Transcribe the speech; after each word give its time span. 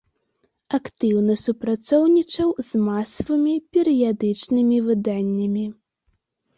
Актыўна 0.77 1.35
супрацоўнічаў 1.41 2.49
з 2.71 2.83
масавымі 2.87 3.55
перыядычнымі 3.77 4.85
выданнямі. 4.91 5.65